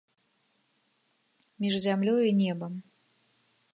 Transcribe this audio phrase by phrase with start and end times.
[1.65, 2.73] Між зямлёю і небам.